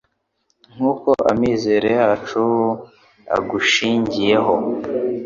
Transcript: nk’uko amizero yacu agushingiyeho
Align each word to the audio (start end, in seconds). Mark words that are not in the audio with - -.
nk’uko 0.73 1.09
amizero 1.31 1.87
yacu 1.99 2.41
agushingiyeho 3.37 4.55